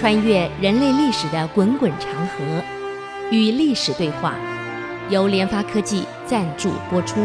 [0.00, 2.64] 穿越人类历史的滚滚长河，
[3.30, 4.34] 与历史对话，
[5.10, 7.16] 由联发科技赞助播出。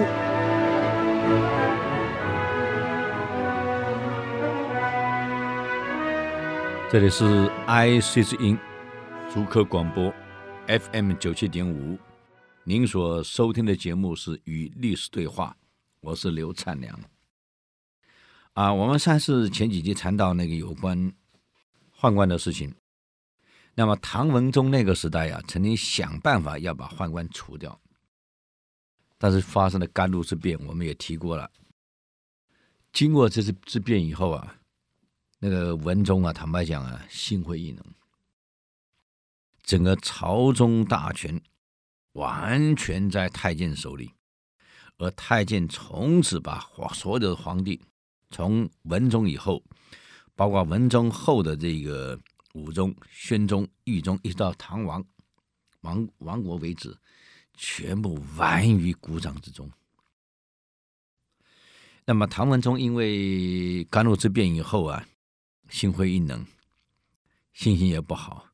[6.92, 8.60] 这里是 IC 之音
[9.34, 10.14] 竹科广播
[10.68, 11.98] FM 九七点五，
[12.66, 15.56] 您所收听的节目是《与历史对话》，
[16.02, 17.00] 我是刘灿良。
[18.52, 21.14] 啊，我们上次前几集谈到那个有关。
[22.06, 22.72] 宦官的事情，
[23.74, 27.82] 那么唐文宗那个时代啊，曾经想办法要把宦官除掉，
[29.18, 31.50] 但是发生了甘露之变，我们也提过了。
[32.94, 34.56] 经过这次之变以后啊，
[35.40, 37.84] 那个文宗啊，坦白讲啊，心灰意冷，
[39.64, 41.42] 整个朝中大权
[42.12, 44.12] 完全在太监手里，
[44.98, 46.60] 而太监从此把
[46.94, 47.82] 所有的皇帝，
[48.30, 49.64] 从文宗以后。
[50.36, 52.20] 包括文宗后的这个
[52.54, 55.04] 武宗、宣宗、裕宗，一直到唐王
[55.82, 56.98] 亡亡国为止，
[57.54, 59.72] 全部玩于股掌之中。
[62.06, 65.08] 那么唐文宗因为甘露之变以后啊，
[65.70, 66.46] 心灰意冷，
[67.54, 68.48] 心情也不好，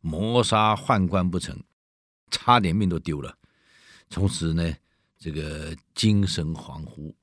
[0.00, 1.58] 谋杀宦官不成，
[2.30, 3.36] 差点命都丢了。
[4.08, 4.72] 从此呢，
[5.18, 7.14] 这个精神恍惚。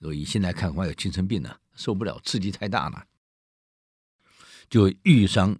[0.00, 3.06] 所以现在看，还有精神病呢，受不了刺激太大了，
[4.68, 5.56] 就郁伤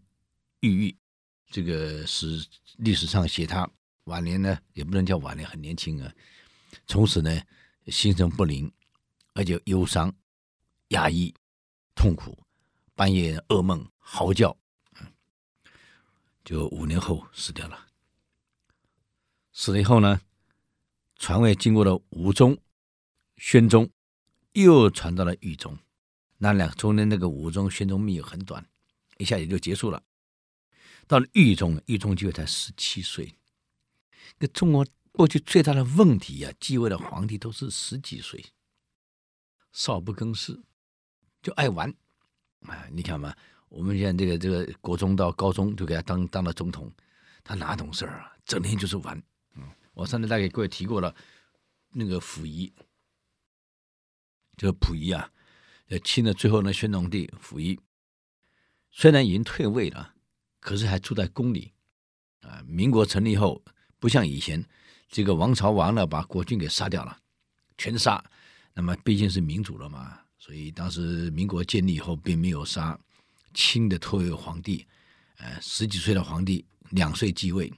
[0.60, 0.96] 郁郁。
[1.48, 2.44] 这个是
[2.78, 3.70] 历史上写他
[4.04, 6.12] 晚年呢，也不能叫晚年，很年轻啊。
[6.86, 7.40] 从此呢，
[7.86, 8.72] 心神不宁，
[9.34, 10.12] 而且忧伤、
[10.88, 11.34] 压抑、
[11.94, 12.36] 痛苦，
[12.94, 14.56] 半夜噩梦、嚎叫，
[16.44, 17.86] 就五年后死掉了。
[19.52, 20.20] 死了以后呢，
[21.16, 22.58] 传位经过了武宗、
[23.36, 23.88] 宣宗。
[24.52, 25.78] 又传到了懿宗，
[26.38, 28.66] 那两中间那个武宗、宣宗命很短，
[29.18, 30.02] 一下也就结束了。
[31.06, 33.34] 到了懿宗，懿宗继位才十七岁。
[34.38, 38.44] 那中国过去最大的问题呀、啊，继位的皇帝都是十几岁，
[39.72, 40.60] 少不更事，
[41.42, 41.88] 就爱玩。
[42.66, 43.34] 啊，你看嘛，
[43.68, 46.92] 我们现在这个这个国中到高中就给他当当了总统，
[47.44, 48.36] 他哪懂事儿啊？
[48.44, 49.22] 整天就是玩。
[49.54, 49.62] 嗯，
[49.94, 51.14] 我上次大概给各位提过了，
[51.92, 52.70] 那个溥仪。
[54.56, 55.30] 这个溥仪啊，
[55.88, 57.78] 呃，亲了最后呢宣统帝溥仪，
[58.90, 60.14] 虽然已经退位了，
[60.60, 61.72] 可是还住在宫里。
[62.40, 63.60] 啊，民国成立后，
[63.98, 64.64] 不像以前，
[65.08, 67.18] 这个王朝完了把国君给杀掉了，
[67.76, 68.22] 全杀。
[68.72, 72.96] 那么毕竟是民主了嘛，所以当时民国建立以后，并没有杀
[73.52, 74.86] 清的退位皇帝。
[75.38, 77.72] 呃，十几岁的皇帝两岁继位，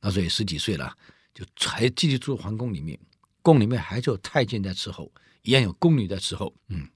[0.00, 0.96] 那时候也十几岁了，
[1.34, 2.98] 就还继续住皇宫里面，
[3.42, 5.12] 宫里面还是有太监在伺候。
[5.42, 6.54] 一样有宫女在伺候。
[6.68, 6.88] 嗯，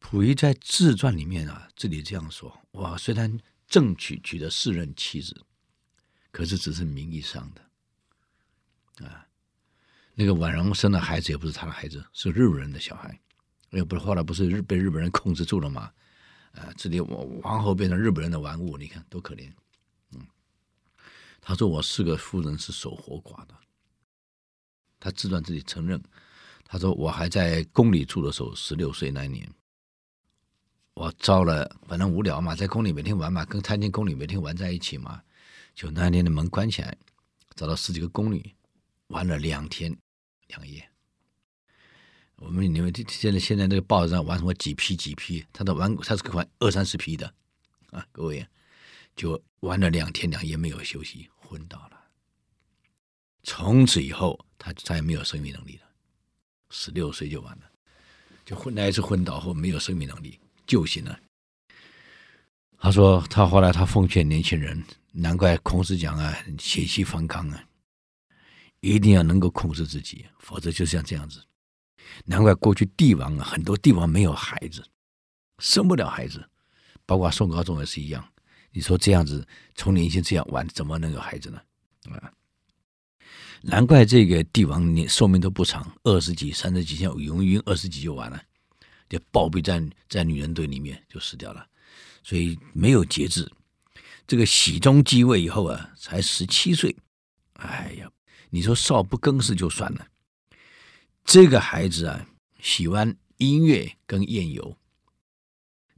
[0.00, 3.38] 溥仪在自传里面啊，这里这样说：哇，虽然
[3.68, 5.46] 正娶娶了四任妻子，
[6.32, 9.06] 可是只是名义上的。
[9.06, 9.24] 啊，
[10.14, 13.20] 那个婉容生的孩子也不是他的孩子，是日本人的小孩。
[13.70, 15.92] 又不是后来不是日被日本人控制住了吗？
[16.52, 19.52] 啊，这里我皇后变成日本人的玩物，你看多可怜。
[20.12, 20.26] 嗯，
[21.40, 23.54] 他说我四个夫人是守活寡的。
[24.98, 26.02] 他自传自己承认。
[26.64, 29.52] 他说：“我还在宫里住的时候，十六岁那年，
[31.00, 35.22] 我招了，反正无聊嘛，在宫里每天玩嘛，跟太监宫里每天玩在一起嘛。
[35.74, 36.94] 就那天的门关起来，
[37.56, 38.54] 找到十几个宫女，
[39.06, 39.96] 玩了两天
[40.48, 40.86] 两夜。
[42.36, 45.42] 我们你们现在现在那个报纸上玩什么几批几批？
[45.54, 47.32] 他都玩，他是玩二三十批的
[47.92, 48.46] 啊，各位，
[49.16, 51.98] 就玩了两天两夜没有休息，昏倒了。
[53.42, 55.84] 从此以后，他再也没有生育能力了。”
[56.68, 57.62] 十六岁就完了，
[58.44, 60.38] 就昏那一次昏倒后没有生育能力，
[60.70, 61.18] 救醒了。
[62.78, 67.64] 他说他后来他奉劝年轻人，难怪孔子讲啊，血气方刚啊，
[68.78, 71.44] 一定要能够控制自己，否则就像这样子。
[72.24, 74.86] 难怪过去帝王啊，很多帝王没有孩子，
[75.58, 76.48] 生不了孩子，
[77.04, 78.24] 包括宋高宗也是一样。
[78.70, 79.44] 你说这样子
[79.74, 81.60] 从年轻这样玩，怎么能有孩子呢？
[82.12, 82.32] 啊？
[83.62, 88.40] 难怪这个帝王年寿命都不长，二十几、三十几，像永云二十几就完了，
[89.10, 91.66] 就暴毙在在女人堆里面就死掉了，
[92.22, 93.50] 所以没有节制。
[94.26, 96.96] 这个熹宗继位以后啊，才十七岁，
[97.54, 98.08] 哎呀，
[98.50, 100.06] 你说少不更事就算了，
[101.24, 102.24] 这个孩子啊，
[102.60, 104.76] 喜欢音乐跟宴游，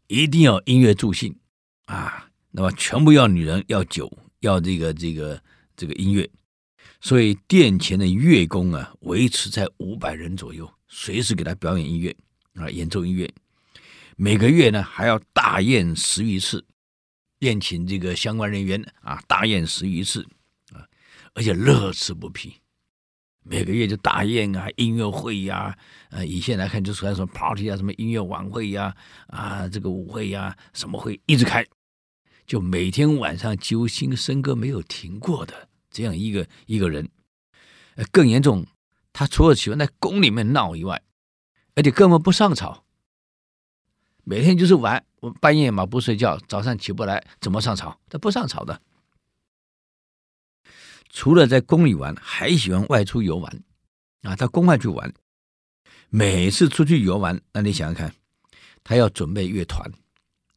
[0.07, 1.39] 一定要音乐助兴
[1.85, 4.11] 啊，那么全部要女人，要酒，
[4.41, 5.43] 要这个这个
[5.77, 6.29] 这个音乐。
[7.03, 12.17] 所以殿前的乐工啊，维持在五百人左右，随时给他表演音乐。
[12.55, 13.33] 啊，演奏音乐。
[14.17, 16.65] 每个月呢，还要大宴十余次，
[17.39, 20.23] 宴请这个相关人员啊，大宴十余次
[20.73, 20.85] 啊，
[21.35, 22.55] 而且乐此不疲。
[23.45, 25.79] 每个月就大宴啊，音乐会呀、啊，
[26.11, 28.95] 呃，以现在来看就说什么 party 啊，什么音乐晚会呀、
[29.27, 31.67] 啊，这个舞会呀、什么会一直开，
[32.47, 37.09] 就每天晚上几乎新笙歌没有停过的这样一个一个人。
[37.97, 38.65] 呃，更严重，
[39.13, 41.03] 他除了喜欢在宫里面闹以外，
[41.75, 42.85] 而且根本不上朝，
[44.25, 47.99] 每天就是玩，我半夜嘛不睡觉，早上起不来，怎么上朝？
[48.09, 48.81] 他不上朝的。
[51.09, 53.63] 除了在宫里玩，还喜欢外出游玩，
[54.23, 55.13] 啊，到宫外去玩。
[56.09, 58.15] 每次出去游玩，那你想想看，
[58.85, 59.91] 他要准备乐团，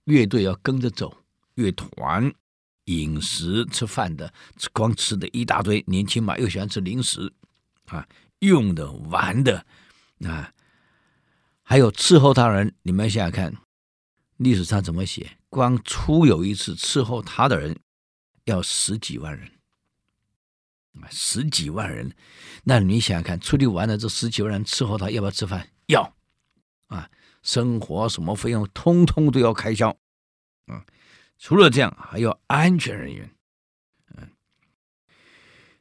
[0.04, 1.16] 乐队要跟着走，
[1.56, 2.34] 乐团
[2.86, 4.34] 饮食吃饭的，
[4.74, 5.84] 光吃的一大堆。
[5.88, 7.32] 年轻嘛，又喜欢吃零食，
[7.88, 8.08] 啊，
[8.40, 9.66] 用的玩的，
[10.26, 10.54] 啊，
[11.66, 12.74] 还有伺候他人。
[12.84, 13.54] 你们想想看，
[14.38, 15.38] 历史上怎么写？
[15.50, 17.78] 光出游一次伺候他的人，
[18.46, 19.52] 要十几万人。
[21.12, 22.16] 十几万人，
[22.64, 25.68] 那你想想看，出去玩的这十几万人伺候他，要不要吃饭？
[25.88, 26.16] 要，
[26.88, 27.10] 啊，
[27.44, 29.90] 生活什么费用，通通都要开销，
[30.68, 30.86] 啊，
[31.38, 33.30] 除了这样，还要安全人员，
[34.16, 34.30] 嗯，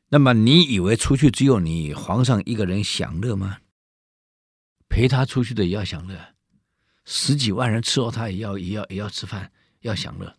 [0.09, 3.59] 那么你以为出去只有你皇上一个人享乐吗？
[4.95, 6.17] 陪他出去的也要享乐，
[7.05, 9.51] 十几万人伺候他也要也要也要吃饭，
[9.81, 10.33] 要享乐。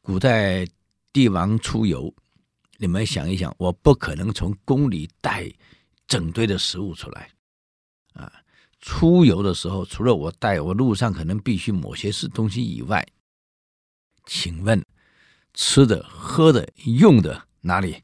[0.00, 0.66] 古代
[1.12, 2.12] 帝王出游。
[2.78, 5.46] 你们想一想，我不可能从宫里带
[6.06, 7.30] 整堆的食物出来，
[8.14, 8.32] 啊，
[8.80, 13.06] 出游的时候，除了我带，我路上可能必须某些是东西以外，
[14.24, 14.82] 请问，
[15.52, 18.02] 吃的、喝的、用的哪里？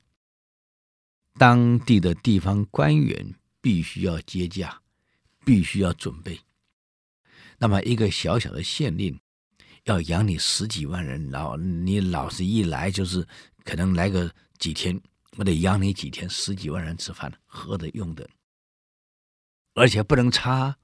[1.39, 4.82] 当地的地方官员必须要接驾，
[5.45, 6.41] 必须要准备。
[7.59, 9.19] 那么，一个小小的县令
[9.85, 13.27] 要养你十几万人，老你老是一来就是
[13.65, 14.33] 可能来个。
[14.59, 15.01] 几天，
[15.39, 18.31] 我得养你几天，十几万人吃饭、喝的、用的，
[19.75, 20.77] 而且不能差，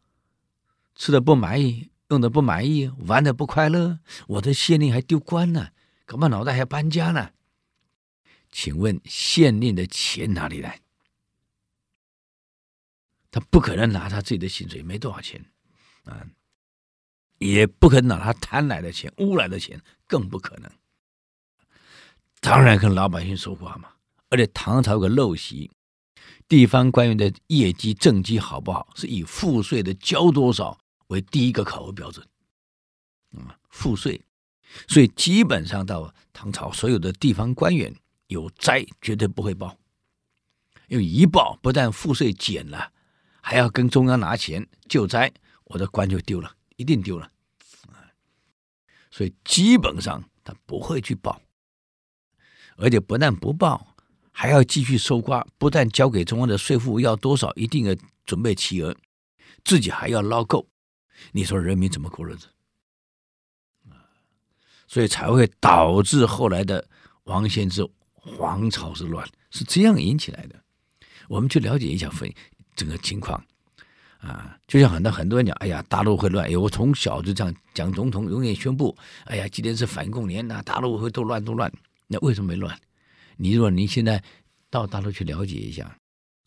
[0.96, 5.68] 吃的不满意，用的不满意，玩的不快乐，我的县令还丢官呢，
[6.06, 7.30] 搞不好脑袋还搬家呢。
[8.50, 10.80] 请问县令的钱哪里来？
[13.38, 15.44] 不可能拿他自己的薪水，没多少钱
[16.04, 16.26] 啊，
[17.38, 20.70] 也不可能拿他贪来的钱、污来的钱，更不可能。
[22.40, 23.90] 当然跟老百姓说话嘛，
[24.30, 25.70] 而且唐朝有个陋习，
[26.46, 32.26] 地方官员的业绩政绩好不好，是以赋税的交多少为第一个考核标准。
[33.36, 34.20] 啊，赋税，
[34.86, 37.94] 所以基本上到唐朝，所有的地方官员
[38.28, 39.76] 有灾绝对不会报，
[40.86, 42.90] 因为一报不但赋税减了，
[43.48, 45.32] 还要跟中央拿钱救灾，
[45.64, 47.32] 我的官就丢了，一定丢了。
[49.10, 51.40] 所以基本上他不会去报。
[52.76, 53.96] 而且不但不报，
[54.32, 55.46] 还要继续搜刮。
[55.56, 57.96] 不但交给中央的税赋要多少，一定要
[58.26, 58.94] 准备齐额，
[59.64, 60.68] 自己还要捞够。
[61.32, 62.48] 你说人民怎么过日子？
[64.86, 66.86] 所以才会导致后来的
[67.24, 70.62] 王献之黄巢之乱，是这样引起来的。
[71.28, 72.30] 我们去了解一下分
[72.78, 73.44] 整个情况
[74.20, 76.48] 啊，就像很多很多人讲，哎呀，大陆会乱。
[76.48, 81.70] 哎，我从小就这样讲，总统永远宣布，哎呀，今天是反共年呐，大陆会都乱都乱。
[82.06, 82.80] 那为什么没乱？
[83.36, 84.22] 你如果你现在
[84.70, 85.98] 到大陆去了解一下，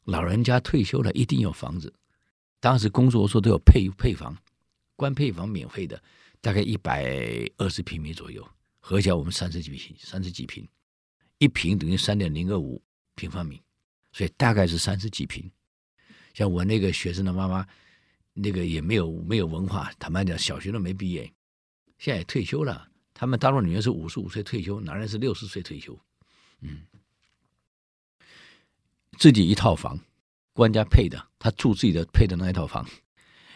[0.05, 1.93] 老人家退休了一定有房子。
[2.59, 4.35] 当时工作的时候都有配配房，
[4.95, 6.01] 官配房免费的，
[6.39, 7.05] 大概一百
[7.57, 8.47] 二十平米左右，
[8.79, 10.67] 合起来我们三十几平，三十几平，
[11.39, 12.81] 一平等于三点零二五
[13.15, 13.61] 平方米，
[14.11, 15.49] 所以大概是三十几平。
[16.33, 17.67] 像我那个学生的妈妈，
[18.33, 21.23] 那个也没有没有文化，坦白讲，小学都没毕业，
[21.97, 22.87] 现在也退休了。
[23.13, 25.95] 他们大陆女人是五十五岁退休，男人是六十岁退休，
[26.61, 26.81] 嗯，
[29.17, 29.99] 自己一套房，
[30.53, 32.87] 官家配的，他住自己的配的那一套房。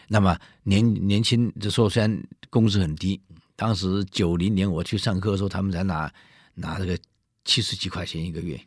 [0.06, 3.20] 那么年年轻的时候虽然工资很低，
[3.56, 6.12] 当时九零年我去上课的时候，他们才拿
[6.54, 6.96] 拿这个
[7.44, 8.60] 七十几块钱一个月，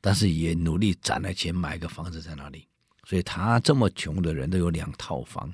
[0.00, 2.66] 但是也努力攒了钱买个房子在那里，
[3.10, 5.52] 所以他这么穷的人都有两套房。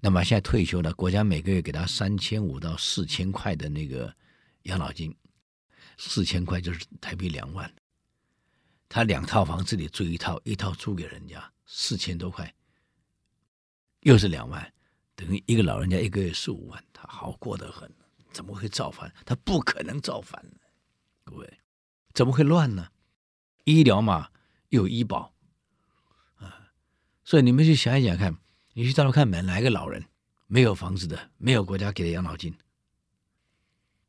[0.00, 4.10] 那么现在退休了，国家每个月给他三千五到四千块的那个
[4.62, 5.14] 养老金，
[5.98, 7.70] 四千块就是台币两万。
[8.88, 12.50] 他两套房自己租一套，一套租给人家四千多块，
[14.00, 14.72] 又是两万，
[15.14, 17.92] 等于一个老人家一个月四五万，他好过得很，
[18.32, 19.12] 怎么会造反？
[19.26, 20.42] 他不可能造反，
[21.24, 21.58] 各位，
[22.14, 22.88] 怎么会乱呢？
[23.64, 24.30] 医疗嘛，
[24.70, 25.33] 又有医保，
[27.24, 28.36] 所以你们去想一想看。
[28.76, 30.04] 你去大陆看，哪一个老人
[30.48, 32.52] 没有房子的，没有国家给的养老金？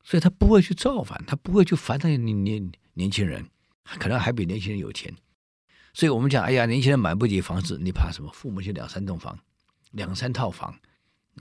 [0.04, 3.48] 所以他不会去造反，他不会去烦那些年年年轻人，
[3.84, 5.16] 可能还比年轻人有钱。
[5.94, 8.32] 所以我们讲，哎呀，年轻人买不起房子，你怕什么？
[8.34, 9.38] 父母亲两三栋房，
[9.92, 10.76] 两三套房。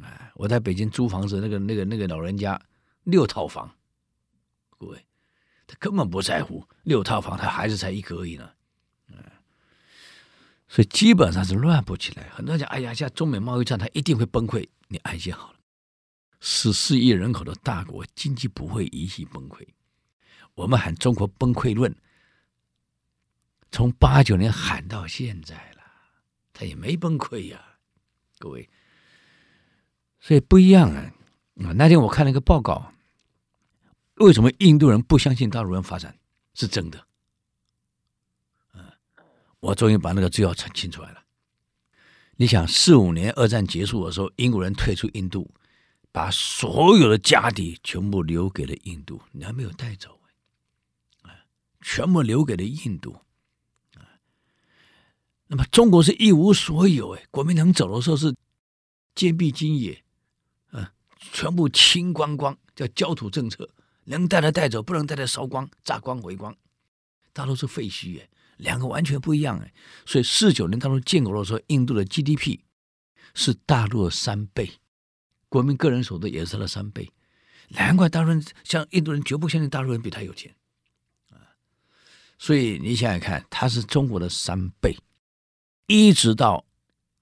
[0.03, 2.61] 哎，我在北京租房子，那个那个那个老人家
[3.05, 3.75] 六套房，
[4.77, 5.03] 各位，
[5.67, 8.51] 他根本不在乎六套房，他孩子才一个而已呢。
[10.75, 12.29] 所以基本上是乱不起来。
[12.31, 14.69] 很多人讲，哎呀，像中美贸易战，它一定会崩溃。
[14.89, 15.59] 你安心好了，
[16.41, 19.65] 十四亿人口的大国，经济不会一夕崩溃。
[20.57, 21.95] 我们喊中国崩溃论。
[23.71, 25.83] 从八九年喊到现在了，
[26.53, 27.65] 他也没崩溃呀，
[28.41, 28.69] 各位。
[30.19, 31.15] 所以不一样啊！
[31.63, 32.93] 啊，那天我看了一个报告，
[34.17, 36.19] 为什么印度人不相信大陆人发展
[36.55, 37.07] 是真的？
[39.65, 41.25] 我终于把那个罪要澄清出来了。
[42.37, 45.51] 你想，四五年二战结束的时候，英国人退出印度，
[46.13, 50.21] 把所有的家底全部留给了印度，你还没有带走，
[51.23, 51.33] 啊，
[51.81, 53.17] 全部留给了印度。
[55.47, 58.35] 那么中国是一无所有哎，国民党走的时候是
[59.15, 60.05] 坚壁清野，
[60.73, 60.93] 啊，
[61.33, 63.71] 全部清光光，叫焦土政策，
[64.05, 66.55] 能带的带走，不能带的烧光、炸光、毁光，
[67.33, 69.73] 大陆是废墟哎，两个完全不一样哎。
[70.07, 72.61] 所以四九年大陆建国的时候，印度的 GDP
[73.35, 74.71] 是大陆的三倍，
[75.49, 77.11] 国民个人所得也是他的三倍，
[77.69, 80.55] 难怪大陆人像印度人绝不相信大陆人比他有钱
[81.31, 81.57] 啊。
[82.39, 84.97] 所以你想想看，他是中国的三倍。
[85.87, 86.65] 一直到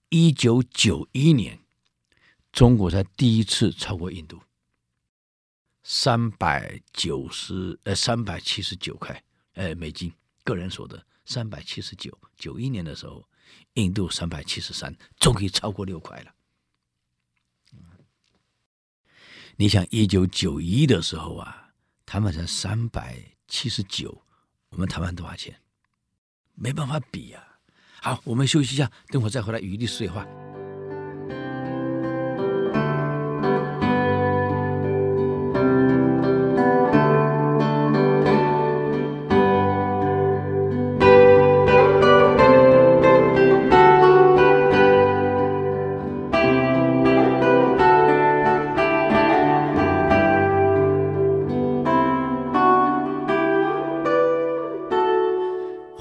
[0.08, 1.58] 一九九一年，
[2.52, 4.40] 中国才第一次超过印度，
[5.82, 9.24] 三百九十呃三百七十九块
[9.54, 10.12] 呃美金
[10.44, 13.26] 个人所得三百七十九，九一年的时候，
[13.72, 16.34] 印度三百七十三，终于超过六块了。
[19.56, 21.72] 你想一九九一的时候啊，
[22.04, 24.22] 他们才三百七十九，
[24.68, 25.58] 我们台湾多少钱？
[26.54, 27.40] 没办法比呀、
[28.02, 28.16] 啊。
[28.16, 30.26] 好，我们休息一下，等会再回来与历史对话。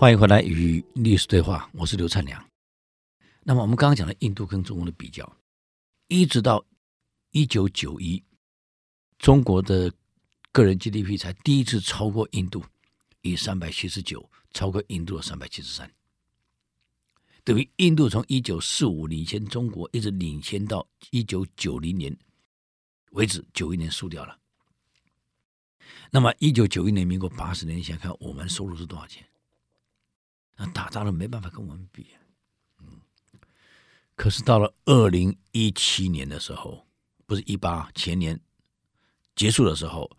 [0.02, 2.44] 欢迎回来与历史对话，我是刘灿良。
[3.44, 5.32] 那么我们刚刚讲了印度跟中国的比较，
[6.08, 6.66] 一直到
[7.30, 8.24] 一九九一，
[9.20, 9.94] 中国的
[10.52, 12.66] 个人 GDP 才第一次超过印度，
[13.22, 15.94] 以三百七十九超过印度的三百七十三，
[17.44, 22.18] 等于印度从一九四五领先中国，一直领先到一九九零年
[23.12, 24.36] 为止，九一年输掉了。
[26.10, 29.24] 那么一九九一年，民国八十年，你想看我们收入是多少钱？
[30.56, 32.08] 那打仗了没办法跟我们比，
[32.80, 33.02] 嗯，
[34.16, 36.86] 可是到了二零一七年的时候，
[37.26, 38.40] 不是一八前年
[39.36, 40.10] 结束的时候，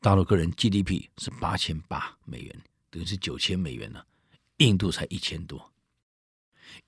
[0.00, 4.04] 大陆个人 GDP 是八千八美元，等于是九千美元了，
[4.56, 5.72] 印度才一千多，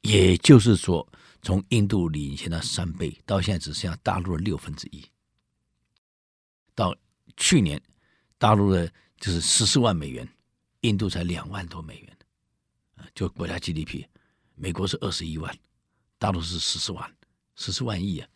[0.01, 1.07] 也就是说，
[1.43, 5.05] 从印度领先了三倍，到现在只剩下大陆的六分之一。
[6.75, 6.97] 到
[7.37, 7.81] 去年，
[8.39, 10.29] 大陆的就是十四万美元，
[10.81, 12.19] 印度才两万多美元。
[13.15, 14.07] 就国家 GDP，
[14.57, 15.57] 美国是二十一万，
[16.19, 17.17] 大陆是十四万，
[17.55, 18.29] 十四万亿啊，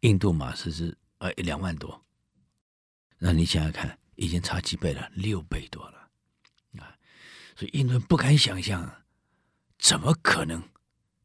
[0.00, 2.04] 印度嘛是是呃两万多，
[3.18, 6.10] 那你想想看，已经差几倍了，六倍多了
[6.80, 6.98] 啊！
[7.54, 9.04] 所以印度人不敢想象，
[9.78, 10.60] 怎么可能？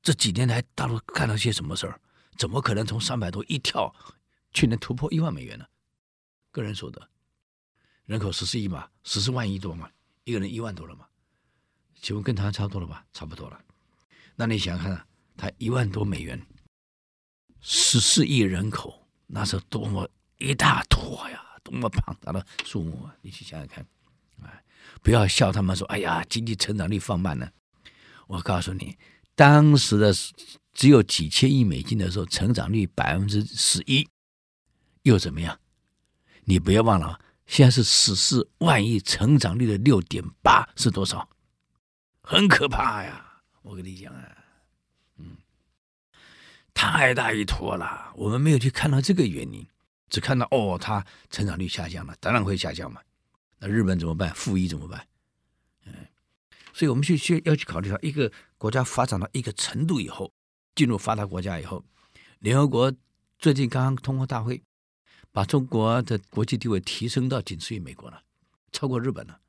[0.02, 2.00] 这几年来大陆干了些什么事儿？
[2.38, 3.94] 怎么可能从三百多一跳，
[4.54, 5.66] 去年突破一万美元呢？
[6.52, 7.10] 个人所得，
[8.06, 9.92] 人口十四亿嘛，十四万亿多嘛，
[10.24, 11.09] 一个人一万多了嘛。
[12.02, 13.06] 请问跟他差不多了吧？
[13.14, 13.60] 差不多了。
[14.36, 16.42] 那你想想看，他一万多美元，
[17.62, 23.16] 十四亿人口，那是多么一大坨呀，多么庞大的数目啊！
[23.22, 23.86] 你去想想看，
[24.44, 24.64] 哎，
[25.02, 27.52] 不要笑他们说，哎呀，经济成长率放慢了。
[28.28, 28.98] 我告诉你，
[29.36, 30.14] 当时的
[30.74, 34.08] 只有几千亿美金的时候，成长率百分之十一，
[35.04, 35.60] 又怎么样？
[36.46, 41.28] 你不要忘了，现在是十四万亿，成长率的六点八是多少？
[42.30, 43.42] 很可怕呀！
[43.64, 44.38] 我跟你讲啊，
[45.18, 45.36] 嗯，
[46.76, 48.14] 太大一坨了。
[48.16, 49.66] 我们没有去看到这个原因，
[50.12, 53.02] 只看到哦，它成长率下降了，当然会下降嘛。
[53.58, 54.32] 那日本怎么办？
[54.36, 55.08] 负一怎么办？
[55.88, 55.92] 嗯，
[56.72, 60.32] 所以我们去去要去考虑到一个国家发展到一个程度以后，
[60.76, 61.84] 进入发达国家以后，
[62.38, 62.94] 联合国
[63.40, 64.62] 最近刚刚通过大会，
[65.32, 68.22] 把中国的国际地位提升到仅次于美国了，
[68.72, 69.40] 超过日本了。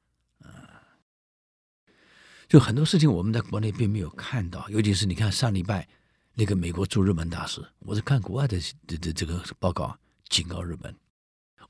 [2.50, 5.88] 就很多事情我们在国内并没有看到，尤其是你看上礼拜
[6.35, 9.97] 那个美国驻日本大使，我是看国外的的的这个报告，
[10.28, 10.92] 警告日本，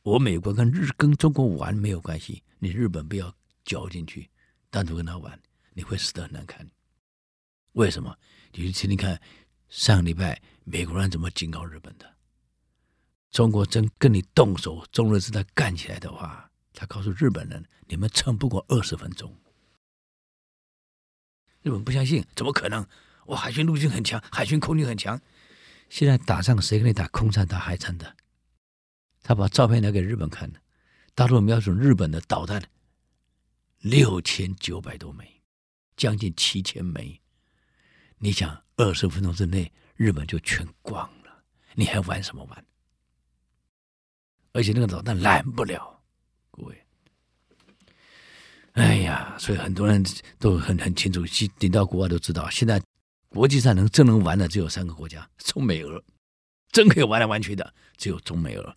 [0.03, 3.31] 我美国跟日跟中国玩没有关系，你日本不要
[3.63, 4.31] 搅进去，
[4.71, 5.39] 单独跟他玩，
[5.75, 6.67] 你会死得很难看。
[7.73, 8.17] 为什么？
[8.53, 9.21] 你去听听看，
[9.69, 12.11] 上礼拜美国人怎么警告日本的？
[13.31, 19.31] 中国真跟你动手，中日之战干起来的话，他告诉日本人，你们撑不过二十分钟。
[21.62, 22.87] 日本不相信，怎么可能？
[23.26, 25.21] 我海军陆军很强，海军空军很强。
[25.88, 28.17] 现在打仗谁跟你打空战打海战的？
[29.23, 30.61] 他把照片拿给日本看的，
[31.14, 32.62] 大陆瞄准日本的导弹
[33.79, 35.43] 六千九百多枚，
[35.97, 37.21] 将近七千枚。
[38.19, 42.64] 你想二十分钟之内日本就全光了，你还玩什么玩？
[44.52, 46.02] 而且那个导弹拦不了，
[46.50, 46.87] 各位。
[48.81, 50.03] 哎呀，所以很多人
[50.39, 51.23] 都很很清楚，
[51.59, 52.81] 你到国外都知道，现在
[53.29, 56.03] 国际上能真能玩的只有三个国家：中美俄，
[56.73, 58.75] 真可以玩来玩去的只有中美俄，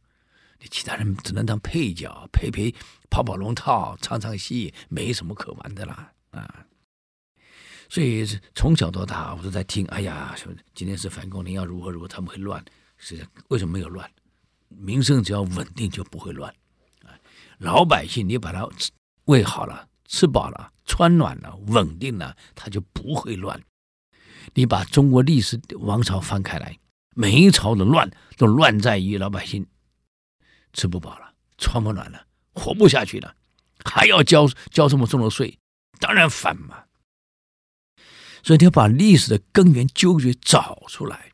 [0.60, 2.70] 你其他人只能当配角，陪陪
[3.10, 6.66] 跑跑龙套，唱唱戏，没什么可玩的啦啊！
[7.88, 10.36] 所以从小到大我都在听，哎呀，
[10.76, 12.64] 今天是反攻，你要如何如何，他们会乱，
[12.98, 14.10] 是为什么没有乱？
[14.68, 16.54] 民生只要稳定就不会乱
[17.06, 17.16] 啊！
[17.60, 18.68] 老百姓你把他。
[19.28, 23.62] 喂好了，吃饱了，穿暖了，稳定了，他就不会乱。
[24.54, 26.78] 你把中国历史王朝翻开来，
[27.16, 29.66] 每一朝的乱都乱在于老百姓
[30.74, 33.36] 吃不饱了，穿不暖了，活不下去了，
[33.86, 35.58] 还要交交这么重的税，
[36.00, 36.84] 当然反嘛。
[38.44, 41.32] 所以你要把历史的根源纠结找出来。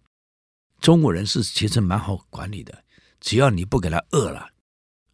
[0.79, 2.83] 中国人是其实蛮好管理的，
[3.19, 4.49] 只要你不给他饿了，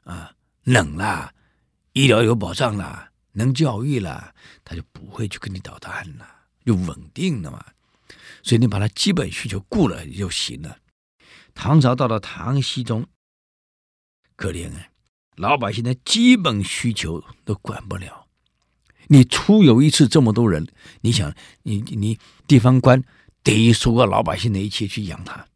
[0.04, 1.34] 啊，冷了。
[1.94, 6.28] 医疗有保障了，能教育了，他就不会去跟你捣蛋了，
[6.66, 7.64] 就稳定了嘛。
[8.44, 10.80] 所以你把他基本需求顾了就行了。
[11.54, 13.08] 唐朝到了唐僖宗，
[14.36, 14.88] 可怜啊，
[15.36, 18.28] 老百姓的基本需求都管不了。
[19.08, 20.68] 你出游一次这么多人，
[21.02, 23.04] 你想，你你地方官
[23.44, 25.48] 得收个老百姓的一切去养他，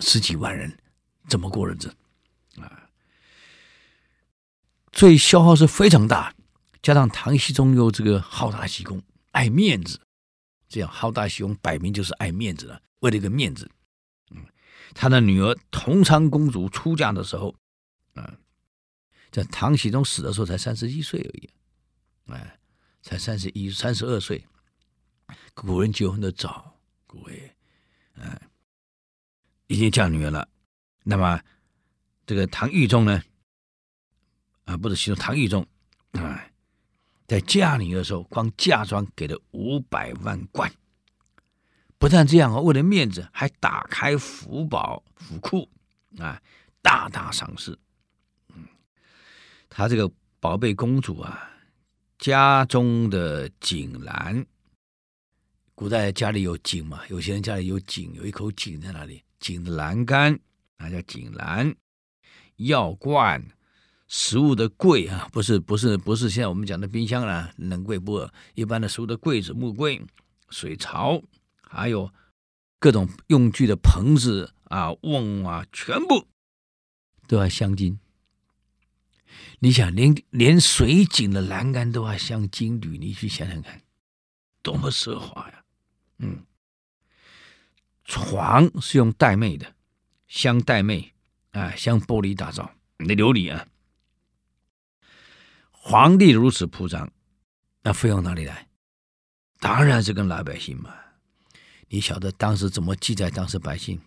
[0.00, 0.78] 十几万人
[1.28, 1.96] 怎么过日子
[2.60, 2.90] 啊？
[4.92, 6.34] 所以消耗是非常大，
[6.86, 10.00] 加上唐僖宗又这个好大喜功，爱面子，
[10.68, 13.68] 这样好大喜功摆明就是爱面子了，为了一个面子。
[14.30, 14.46] 嗯，
[14.94, 17.52] 他的女儿同昌公主出嫁的时候，
[18.14, 18.32] 啊，
[19.32, 21.50] 在唐僖宗死的时候才三十一岁而已，
[22.26, 22.56] 哎，
[23.02, 24.46] 才三十一、三十二岁。
[25.54, 27.52] 古人结婚的早，各位，
[28.14, 28.40] 哎，
[29.66, 30.48] 已经嫁女儿了。
[31.02, 31.42] 那么
[32.24, 33.20] 这个唐懿宗呢？
[34.66, 35.66] 啊，不是，其中唐懿宗，
[36.12, 36.48] 啊，
[37.26, 40.70] 在嫁女的时候，光嫁妆给了五百万贯。
[41.98, 45.68] 不但这样啊，为了面子，还打开府宝府库，
[46.18, 46.40] 啊，
[46.82, 47.76] 大大赏识。
[48.54, 48.64] 嗯，
[49.68, 50.08] 他这个
[50.38, 51.50] 宝贝公主啊，
[52.18, 54.46] 家中的井栏，
[55.74, 60.38] 古代家里有井嘛，有些人家里有井，有一口井在那里，井的栏杆，
[60.76, 61.74] 那叫井栏，
[62.56, 63.42] 药罐。
[64.08, 70.00] 食物的柜啊，不是不是不是现在我们讲的冰箱啊，冷柜不，一般的食物的柜子、木柜、
[70.48, 71.20] 水槽，
[71.60, 72.12] 还有
[72.78, 76.26] 各种用具的盆子啊、瓮啊，全部
[77.26, 77.98] 都要镶金。
[79.58, 83.82] 你想，连连水井的栏杆都要镶金缕，你去想想看，
[84.62, 85.64] 多么奢华呀！
[86.18, 86.44] 嗯，
[88.04, 89.74] 床是用玳瑁的，
[90.28, 91.10] 镶玳瑁
[91.50, 93.66] 啊，镶玻璃打造，那琉璃啊。
[95.88, 97.12] 皇帝如此铺张，
[97.82, 98.68] 那费用哪里来？
[99.60, 100.92] 当然是跟老百姓嘛。
[101.86, 103.30] 你晓得当时怎么记载？
[103.30, 104.00] 当时百姓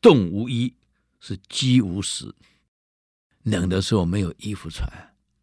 [0.00, 0.74] 冻无衣，
[1.20, 2.34] 是饥无食。
[3.42, 4.90] 冷的时候没有衣服穿，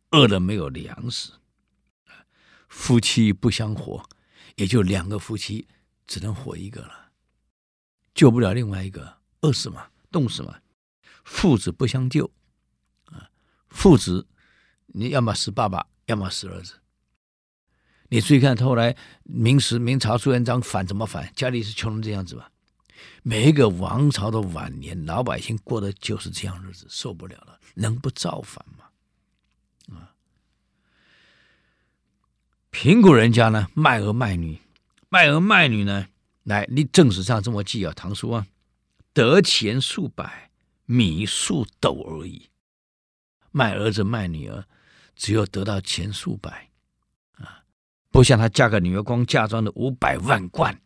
[0.10, 1.34] 饿的没有粮食。
[2.68, 4.04] 夫妻不相活，
[4.56, 5.68] 也就两个夫妻
[6.08, 7.12] 只能活一个了，
[8.16, 10.60] 救不了另外一个，饿死嘛，冻死嘛。
[11.24, 12.26] 父子不相救，
[13.12, 13.30] 啊，
[13.70, 14.28] 父子。
[14.94, 16.76] 你要么死爸爸，要么死儿子。
[18.10, 21.32] 你注意看，后来明时明朝朱元璋反怎么反？
[21.36, 22.50] 家里是穷成这样子吧？
[23.24, 29.98] 每一个王朝的晚年，老百姓过的就是这样日子，受不了了，能不造反吗？
[29.98, 30.14] 啊！
[32.70, 34.60] 贫苦人家呢，卖儿卖女，
[35.10, 36.08] 卖儿卖女呢，
[36.44, 38.46] 来，你正史上这么记啊，唐书啊，
[39.12, 40.52] 得钱数百，
[40.86, 42.50] 米数斗而已。
[43.52, 44.66] 卖儿子卖女儿，
[45.16, 46.70] 只有得到钱数百，
[47.36, 47.64] 啊，
[48.10, 50.82] 不像他嫁个女儿，光嫁妆的五百万贯，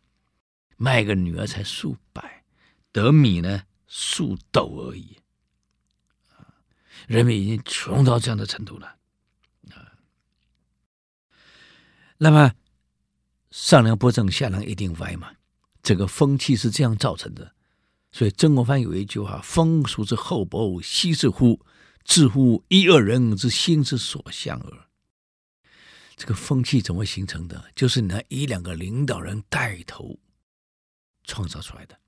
[0.75, 2.43] 卖个女儿才数百，
[2.91, 5.17] 得米呢数斗而已，
[6.29, 6.45] 啊，
[7.07, 8.95] 人们已经穷到这样的程度了，
[9.71, 9.95] 啊，
[12.17, 12.53] 那么
[13.49, 15.31] 上梁不正下梁一定歪嘛，
[15.81, 17.53] 这个风气是这样造成的，
[18.11, 21.59] 所以曾国藩有一句话：“风俗之厚薄，悉是乎。”
[22.07, 24.87] 自乎一二人之心之所向耳。
[26.15, 27.69] 这个风气怎么形成的？
[27.75, 30.17] 就是你那一两个领导人带头
[31.25, 31.99] 创造出来的。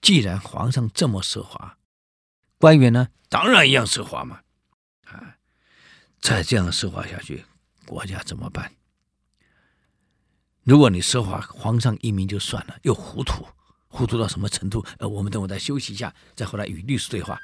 [0.00, 1.78] 既然皇上这么奢华，
[2.58, 4.40] 官员呢，当然一样奢华嘛。
[5.04, 5.36] 啊，
[6.18, 7.44] 再这样奢华下去，
[7.84, 8.72] 国家怎么办？
[10.64, 13.46] 如果你奢华，皇上英明就算了，又糊涂，
[13.86, 14.84] 糊涂到什么程度？
[14.98, 17.38] 呃，我们等会再休息一下，再回来与律师对话。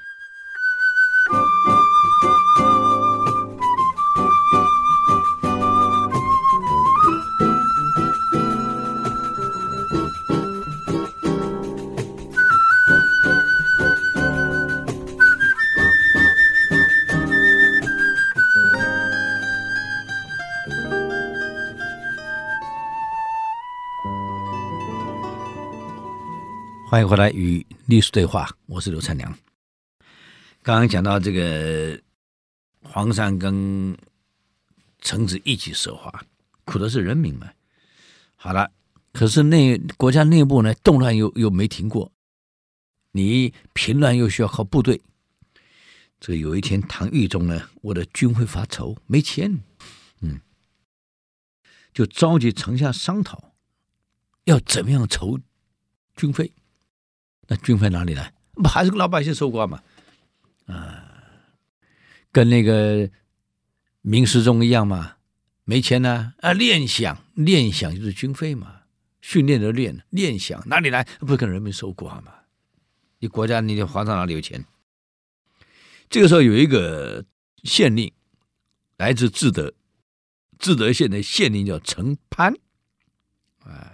[26.92, 29.32] 欢迎回来与律师对话，我是刘灿良。
[30.62, 31.98] 刚刚讲到这个
[32.82, 33.96] 皇上跟
[35.00, 36.22] 臣子一起奢华，
[36.66, 37.50] 苦的是人民嘛。
[38.36, 38.70] 好了，
[39.10, 42.12] 可是内国家内部呢，动乱又又没停过，
[43.12, 45.00] 你平乱又需要靠部队。
[46.20, 49.62] 这个有一天，唐懿宗呢，为了军费发愁，没钱，
[50.20, 50.42] 嗯，
[51.94, 53.54] 就召集臣下商讨，
[54.44, 55.40] 要怎么样筹
[56.14, 56.52] 军费？
[57.48, 58.32] 那军费哪里来？
[58.54, 59.82] 不 还是个老百姓收刮嘛？
[60.66, 61.04] 啊，
[62.30, 63.10] 跟那个
[64.00, 65.16] 明世宗一样嘛，
[65.64, 68.82] 没钱呢啊，练饷，练饷就是军费嘛，
[69.20, 71.04] 训练的练，练饷哪里来？
[71.20, 72.32] 不是跟人民收刮嘛？
[73.18, 74.64] 你国家，你的皇上哪里有钱？
[76.10, 77.24] 这个时候有一个
[77.64, 78.12] 县令，
[78.98, 79.72] 来自志德，
[80.58, 82.54] 志德县的县令叫陈潘，
[83.64, 83.91] 啊，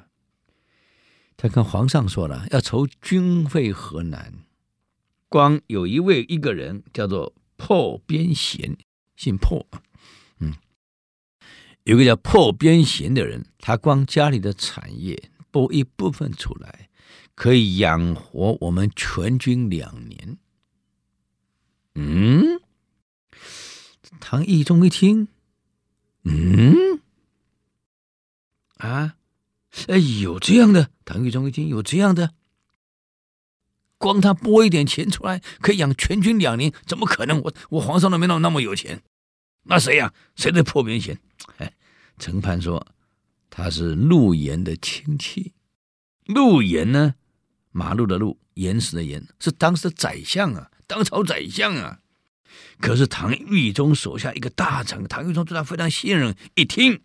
[1.38, 4.34] 他跟皇上说了，要筹军费何难？
[5.28, 8.76] 光有一位一个人叫做破边贤，
[9.14, 9.64] 姓破，
[10.40, 10.54] 嗯，
[11.84, 16.90] 有个叫破边贤的人，他光家里的产业拨一部分出来，
[17.36, 20.38] 可以养活我们全军两年。
[21.94, 22.60] 嗯，
[24.18, 25.28] 唐懿宗一听，
[26.24, 27.00] 嗯，
[28.78, 29.14] 啊，
[29.86, 30.90] 哎，有这样的？
[31.04, 32.32] 唐懿宗一听有这样的。
[33.96, 37.40] 光他拨一点钱出来，可以养全军两年，怎么可能？
[37.40, 39.02] 我我皇上都没那么那么有钱，
[39.64, 41.18] 那谁呀、谁的破边闲？
[41.56, 41.72] 哎，
[42.18, 42.86] 陈蕃说
[43.50, 45.52] 他是陆延的亲戚。
[46.26, 47.14] 陆延呢，
[47.72, 51.98] 马路的路，岩石的岩，是当时的宰相啊，当朝宰相啊。
[52.80, 56.36] 可是唐懿宗手下一个大臣，唐懿宗对他非常信任。
[56.54, 57.00] 一听，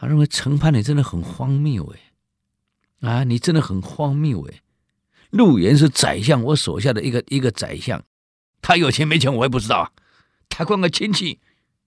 [0.00, 4.62] 他认为陈蕃你真的很荒谬哎，啊，你真的很荒谬哎。
[5.28, 8.02] 陆延是宰相，我手下的一个一个宰相，
[8.62, 9.92] 他有钱没钱我也不知道啊。
[10.48, 11.38] 他光个亲戚，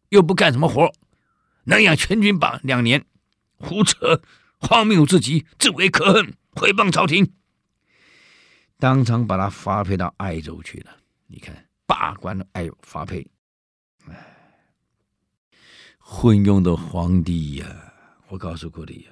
[0.10, 0.94] 又不干什么活，
[1.64, 3.04] 能养全军把两年，
[3.58, 4.22] 胡扯，
[4.60, 7.34] 荒谬至极，自为可恨，毁谤朝廷，
[8.78, 10.98] 当场把他发配到爱州去了。
[11.26, 13.28] 你看，罢官的爱发配，
[14.08, 14.38] 哎，
[15.98, 17.93] 昏庸的皇帝呀、
[18.34, 19.12] 我告诉过你呀。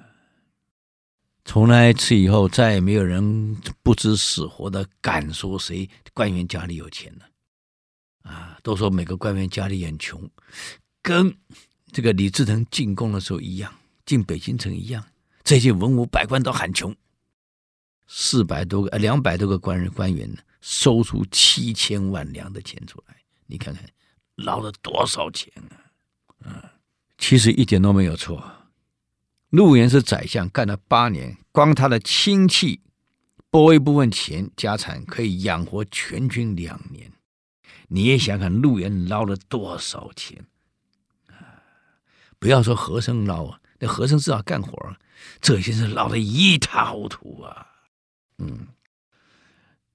[1.44, 10.28] 从那次以后，再也没有人不知死活的敢说谁官员家里有钱了，啊，都说每个官员家里很穷，
[11.00, 11.36] 跟
[11.92, 13.72] 这个李自成进宫的时候一样，
[14.04, 15.04] 进北京城一样，
[15.44, 16.94] 这些文武百官都喊穷，
[18.08, 23.88] 四百多个呃两百多个官人官员呢收出七千万两的钱出来，你看看
[24.34, 25.78] 捞了多少钱啊！
[26.44, 26.72] 啊，
[27.18, 28.42] 其实一点都没有错。
[29.52, 32.80] 陆延是宰相，干了八年，光他的亲戚
[33.50, 37.12] 拨一部分钱家产，可以养活全军两年。
[37.88, 40.46] 你也想想，陆延捞了多少钱
[41.26, 41.36] 啊？
[42.38, 44.96] 不要说和珅捞啊，那和珅至少干活，
[45.42, 47.66] 这些是捞得一塌糊涂啊！
[48.38, 48.68] 嗯，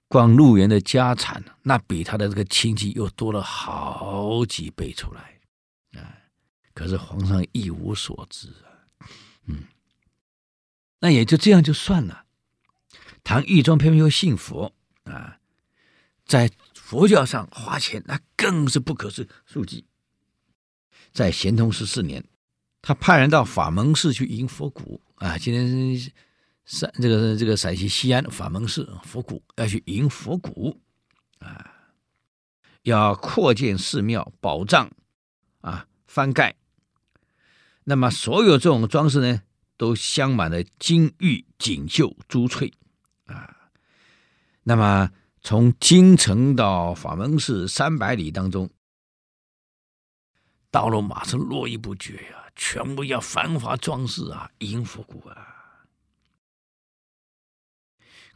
[0.07, 5.39] 光陆延的家产，那比他的这个亲戚又多了好几倍出来
[5.99, 6.13] 啊！
[6.75, 8.66] 可是皇上一无所知啊。
[9.47, 9.63] 嗯，
[10.99, 12.25] 那也就这样就算了。
[13.23, 15.39] 唐懿宗偏偏又信佛啊，
[16.25, 19.10] 在佛教上花钱那更是不可
[19.45, 19.86] 数计。
[21.12, 22.23] 在咸通十四年，
[22.81, 25.38] 他派人到法门寺去迎佛骨啊。
[25.38, 26.12] 今天
[26.65, 30.79] 陕这个这个陕西西安法门寺佛骨要去迎佛骨
[31.39, 31.73] 啊，
[32.83, 34.91] 要扩建寺庙宝藏
[35.62, 36.55] 啊，翻盖。
[37.89, 39.41] 那么所有这种装饰呢，
[39.78, 42.73] 都镶满了金玉锦绣珠翠
[43.28, 43.71] 啊。
[44.63, 45.10] 那么
[45.41, 48.69] 从京城到法门寺三百里当中，
[50.69, 55.47] 道路马上络绎不绝呀、啊，全部要繁华装饰啊，迎佛骨啊。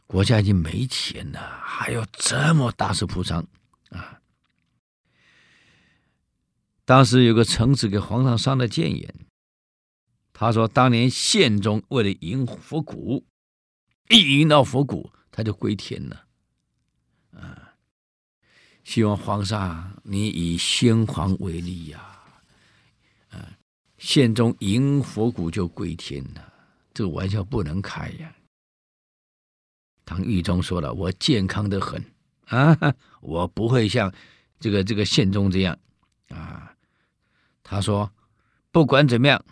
[0.06, 3.46] 国家已经没钱了，还要这么大肆铺张
[3.90, 4.18] 啊！
[6.86, 9.14] 当时有个臣子给皇上上了谏言。
[10.34, 13.24] 他说：“当年宪宗为了迎佛骨，
[14.08, 16.24] 一迎到佛骨，他就归天了。
[17.32, 17.74] 啊，
[18.82, 22.18] 希望皇上你以先皇为例呀！
[23.30, 23.56] 啊，
[23.98, 26.52] 宪宗迎佛骨就归天了，
[26.94, 28.34] 这个玩笑不能开呀。”
[30.04, 32.02] 唐懿宗说了：“我健康的很
[32.46, 32.76] 啊，
[33.20, 34.12] 我不会像
[34.58, 35.78] 这个这个宪宗这样
[36.30, 36.74] 啊。”
[37.62, 38.10] 他说
[38.72, 39.44] ：“不管怎么样。”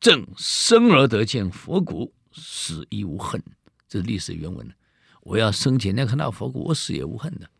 [0.00, 3.42] 朕生而得见佛骨，死亦无恨。
[3.86, 4.74] 这是历史原文。
[5.20, 7.50] 我要生前能看到佛骨，我死也无恨的。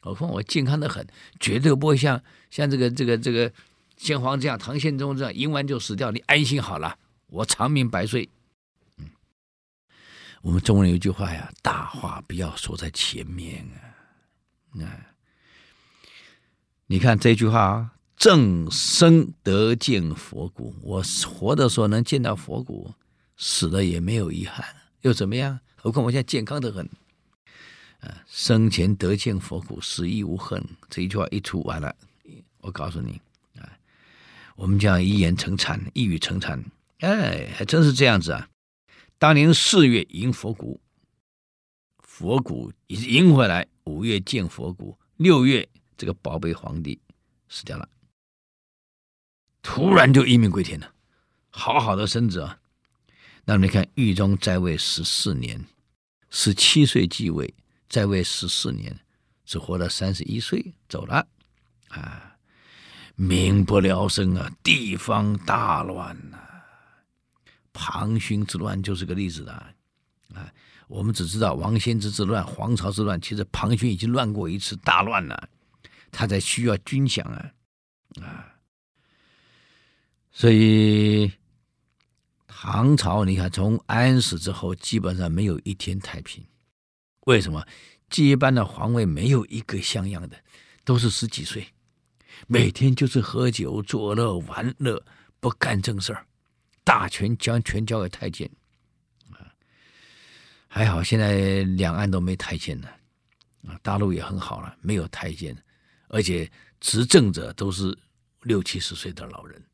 [0.00, 1.06] 何况我健康的很，
[1.40, 3.50] 绝对不会像像这个这个这个
[3.96, 6.10] 先皇这样，唐宪宗这样，赢完就死掉。
[6.10, 8.28] 你安心好了，我长命百岁。
[8.98, 9.08] 嗯，
[10.42, 13.96] 我们中国人有句话呀，大话不要说在前面啊。
[14.74, 14.86] 那
[16.86, 17.92] 你看这句话啊。
[18.16, 22.92] 正生得见佛骨，我活的时候能见到佛骨，
[23.36, 24.64] 死了也没有遗憾，
[25.02, 25.60] 又怎么样？
[25.76, 26.88] 何况我现在健康的很，
[28.00, 30.64] 啊，生前得见佛骨，死亦无恨。
[30.88, 31.94] 这一句话一出完了，
[32.62, 33.20] 我告诉你
[33.60, 33.68] 啊，
[34.56, 36.64] 我们讲一言成谶，一语成谶，
[37.00, 38.48] 哎，还真是这样子啊！
[39.18, 40.80] 当年四月迎佛骨，
[42.00, 46.98] 佛骨迎回来，五月见佛骨，六月这个宝贝皇帝
[47.48, 47.86] 死掉了。
[49.68, 50.92] 突然就一命归天了，
[51.50, 52.56] 好好的身子啊！
[53.44, 55.66] 那你看，懿宗在位十四年，
[56.30, 57.52] 十七岁继位，
[57.88, 58.96] 在位十四年，
[59.44, 61.26] 只活了三十一岁走了，
[61.88, 62.36] 啊，
[63.16, 66.38] 民不聊生啊，地方大乱呐、
[67.72, 69.52] 庞勋之乱就是个例子的，
[70.32, 70.48] 啊，
[70.86, 75.48] 我们只知道王仙芝之乱、黄巢之乱，其实庞勋已经乱过一次大乱了，
[76.12, 77.50] 他才需要军饷啊，
[78.22, 78.52] 啊。
[80.38, 81.32] 所以，
[82.46, 86.44] 唐朝你看，从安史之后，基本上没有一天太平。
[87.20, 87.66] 为什么？
[88.10, 90.36] 接班的皇位没有一个像样的，
[90.84, 91.66] 都是十几岁，
[92.46, 95.02] 每天就是喝酒作乐玩乐，
[95.40, 96.26] 不干正事儿，
[96.84, 98.46] 大权将全交给太监。
[99.30, 99.40] 啊，
[100.68, 102.88] 还好现在两岸都没太监了，
[103.68, 105.56] 啊，大陆也很好了，没有太监，
[106.08, 106.46] 而且
[106.78, 107.96] 执政者都是
[108.42, 109.64] 六七十岁的老人。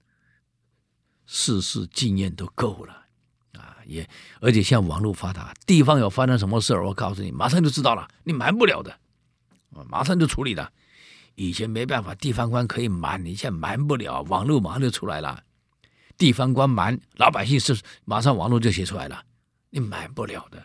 [1.26, 2.92] 世事经验都够了，
[3.52, 4.08] 啊，也
[4.40, 8.92] 而且像网络发达，地方有发生什么事儿，我告诉你，马上就知道了，你瞒不了的，
[9.74, 10.72] 啊，马上就处理的。
[11.35, 15.42] 以前没办法，地方官可以瞒，你现在瞒不了，网络马上就出来了。
[16.18, 19.24] 地方官瞒，老百姓是马上网络就写出来了，
[19.70, 20.62] 你瞒不了的。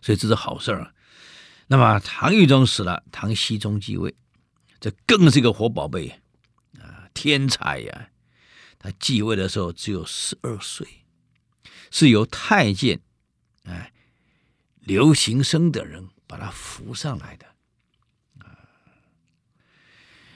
[0.00, 0.92] 所以这是好事儿。
[1.68, 4.12] 那么唐懿宗死了，唐僖宗继位，
[4.80, 6.08] 这更是一个活宝贝
[6.80, 8.08] 啊，天才呀！
[8.82, 10.86] 他继位的时候只有十二岁，
[11.92, 13.00] 是由太监，
[13.62, 13.92] 哎，
[14.80, 17.46] 刘行生等人把他扶上来的，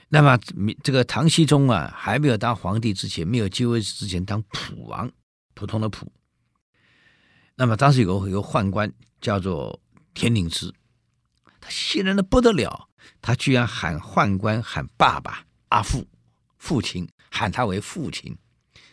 [0.07, 0.39] 那么，
[0.81, 5.11] 这个唐僖宗啊，还没有当皇帝之前，没有继位之前，当普王，
[5.53, 6.09] 普通的普。
[7.55, 9.81] 那么当时有个有个宦官叫做
[10.13, 10.71] 田令孜，
[11.59, 12.87] 他信任的不得了，
[13.21, 16.07] 他居然喊宦官喊爸爸阿父。
[16.67, 18.37] 父亲喊他为父亲，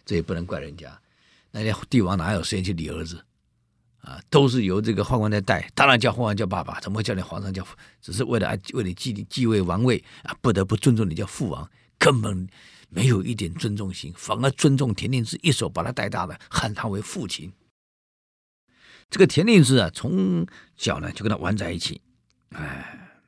[0.06, 0.96] 这也不能怪人家。
[1.50, 3.24] 那些帝王哪有时间去理儿子
[3.98, 4.20] 啊？
[4.30, 7.76] 都是由这个宦官在带，当然叫宦官叫爸爸，怎么会叫你皇上叫父？
[8.00, 12.46] 只是为了为你继继位王位啊，不得不尊重你叫父王，根本
[12.90, 17.52] 没有一点尊重心，反而尊重田令孜，一手把他带大的，喊他为父亲。
[19.10, 22.00] 这个田令孜啊，从小呢就跟他玩在一起，
[22.50, 23.18] 哎，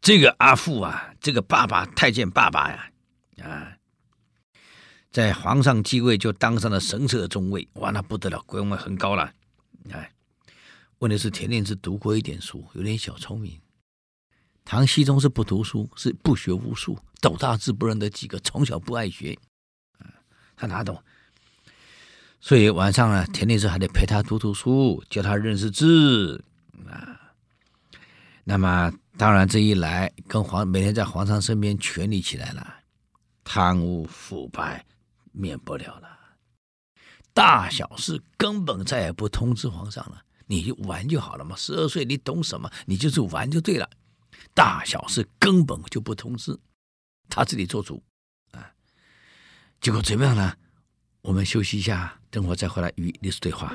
[0.00, 2.90] 这个阿父啊，这个爸爸太监爸爸呀。
[3.42, 3.76] 啊
[5.10, 9.32] 在皇上继位就当上了神策中尉，哇，那不得了，官位很高了。
[9.90, 10.12] 哎，
[10.98, 13.60] 问题是田令孜读过一点书，有点小聪明。
[14.64, 19.38] 唐僖宗是不读书，是不学无术，斗大字不认得几个，从小不爱学，
[20.56, 21.00] 他哪懂？
[22.40, 26.42] 所以晚上呢，田令时还得陪他读读书，教他认识字
[26.88, 27.32] 啊。
[28.42, 32.80] 那么当然这一来，跟皇每天在皇上身边权力起来了，
[33.44, 34.84] 贪污腐败
[35.32, 36.18] 免不了了。
[37.32, 41.54] 大小事根本再也不通知皇上了，你就玩就好了嘛。
[41.56, 42.70] 十二岁你懂什么？
[42.86, 43.88] 你就是玩就对了。
[44.54, 46.58] 大小事根本就不通知，
[47.28, 48.02] 他自己做主
[48.52, 48.72] 啊。
[49.80, 50.56] 结果怎么样呢？
[51.22, 53.74] 我们休息一下，等会再回来与历史对话。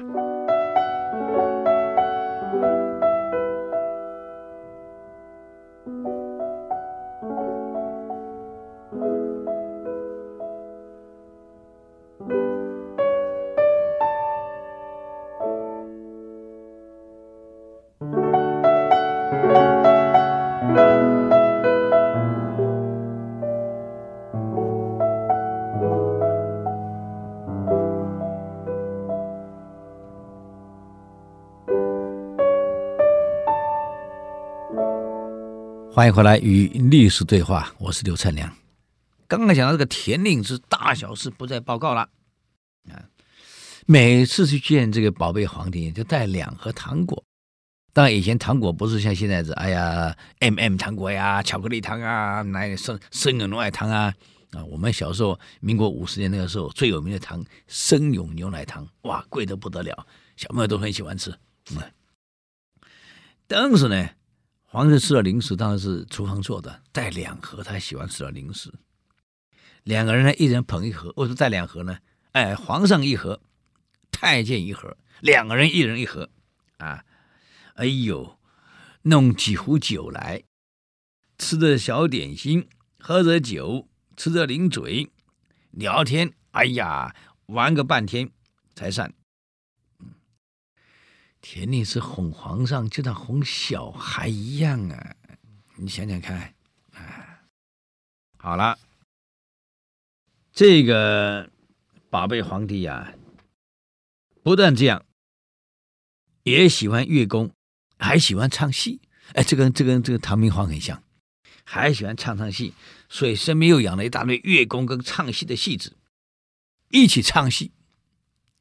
[35.92, 38.56] 欢迎回来与历史对话，我是刘灿良。
[39.28, 42.02] 刚刚讲到这个田令之大小事不再报告了
[42.92, 43.10] 啊，
[43.88, 47.24] 每次去见这个宝贝皇帝，就带两盒糖果。
[47.94, 54.14] 当然以前糖果不是像现在这，哎呀，M M 糖果呀，巧克力糖啊，奶生生永牛奶糖啊
[54.52, 54.64] 啊。
[54.66, 60.06] 我们小时候，民国五十年那个时候最有名的糖，生永牛奶糖，哇，贵得不得了，
[60.36, 61.34] 小朋友都很喜欢吃。
[61.72, 61.82] 嗯，
[63.48, 64.10] 当时呢。
[64.72, 68.72] 皇上吃了零食，当然是厨房做的，带两盒他喜欢吃的零食。
[69.82, 71.12] 两个人呢，一人捧一盒。
[71.18, 71.98] 为什么带两盒呢？
[72.34, 73.42] 哎，皇上一盒，
[74.12, 76.30] 太监一盒，两个人一人一盒。
[76.78, 77.04] 啊，
[77.74, 78.38] 哎呦，
[79.02, 80.44] 弄几壶酒来，
[81.40, 85.10] 吃着小点心，喝着酒，吃着零嘴，
[85.72, 86.32] 聊天。
[86.52, 87.16] 哎呀，
[87.48, 88.30] 玩个半天
[88.76, 89.16] 才散。
[91.42, 95.16] 田令是哄皇上，就像哄小孩一样啊！
[95.78, 96.54] 你想想看，
[96.92, 97.44] 啊，
[98.38, 98.78] 好了，
[100.52, 101.50] 这个
[102.10, 103.14] 宝贝皇帝呀、
[104.44, 105.06] 不但这样，
[106.44, 107.52] 也喜欢乐工，
[107.98, 109.02] 还喜欢唱戏。
[109.34, 111.02] 哎，这跟这跟这个唐明皇很像，
[111.64, 112.74] 还喜欢唱唱戏，
[113.08, 115.96] 所以身边又养了一大堆乐工跟唱戏的戏子，
[116.90, 117.72] 一起唱戏，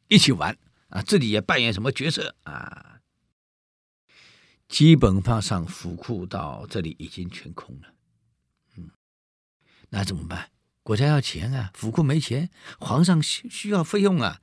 [0.07, 0.57] 一起玩。
[0.89, 3.01] 啊，自己也扮演什么角色啊？
[4.69, 7.95] 基本上府库到这里已经全空了，
[8.77, 8.91] 嗯，
[9.89, 10.51] 那怎么办？
[10.83, 14.41] 国家要钱啊，府库没钱，皇上需需要费用啊，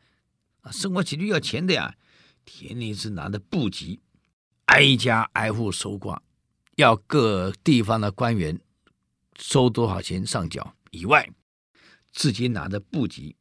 [0.61, 1.97] 啊，生活起居要钱的呀。
[2.43, 4.01] 田令是拿着布吉，
[4.65, 6.21] 挨家挨户搜刮，
[6.75, 8.59] 要各地方的官员
[9.35, 11.31] 收多少钱上缴以外，
[12.11, 13.35] 自己拿着布吉，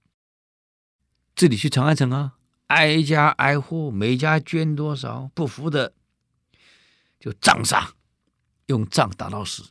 [1.36, 2.38] 自己去长安城啊。
[2.68, 5.94] 挨家挨户，每家捐多少，不服的
[7.20, 7.94] 就杖杀，
[8.66, 9.64] 用杖打到死。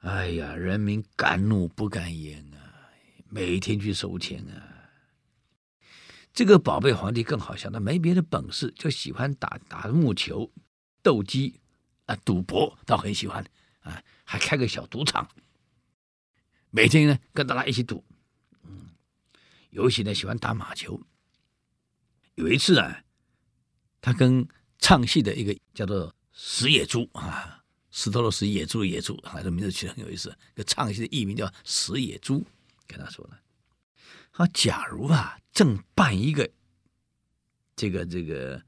[0.00, 2.90] 哎呀，人民敢怒不敢言啊！
[3.28, 4.90] 每天去收钱啊。
[6.32, 10.52] 这个宝贝皇帝更好笑，他没别的本事，就喜欢打打木球、
[11.02, 11.60] 斗鸡
[12.04, 13.44] 啊，赌博倒很喜欢
[13.80, 15.28] 啊，还开个小赌场，
[16.70, 18.04] 每天呢跟大家一起赌。
[18.64, 18.90] 嗯，
[19.70, 21.00] 尤其呢喜欢打马球。
[22.36, 23.02] 有一次啊，
[24.00, 24.46] 他跟
[24.78, 30.36] 唱戏的一个叫做石野猪啊，石头的石，野猪的野猪，啊，这名字取得很有意思。
[30.54, 32.46] 个唱戏的艺名叫石野猪，
[32.86, 33.40] 跟他说了，
[34.32, 36.50] 他假如啊，正办一个
[37.74, 38.62] 这个这个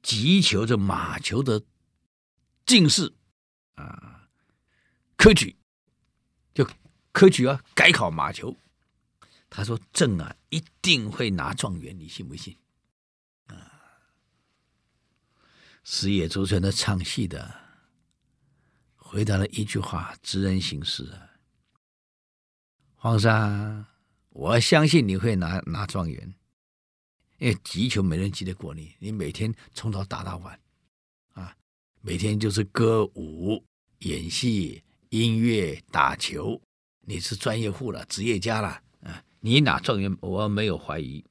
[0.00, 1.62] 击球这马球的
[2.64, 3.12] 进士
[3.74, 4.28] 啊，
[5.16, 5.56] 科举
[6.54, 6.68] 就
[7.10, 8.56] 科举啊，改考马球。
[9.50, 12.56] 他说朕啊，一定会拿状元，你信不信？
[15.90, 17.50] 石野猪成的唱戏的，
[18.94, 21.30] 回答了一句话：“知人行事啊，
[22.94, 23.86] 皇上，
[24.28, 26.34] 我相信你会拿拿状元，
[27.38, 30.60] 因为击球没人击得过你，你每天从早打到晚，
[31.32, 31.56] 啊，
[32.02, 33.64] 每天就是歌舞、
[34.00, 36.60] 演戏、音乐、打球，
[37.00, 38.68] 你是专业户了，职业家了，
[39.00, 41.24] 啊，你拿状元，我没有怀疑。”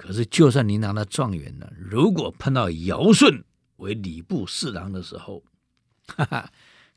[0.00, 3.44] 可是，就算你拿了状元了，如果碰到尧舜
[3.76, 5.44] 为礼部侍郎的时候，
[6.16, 6.50] 哈哈，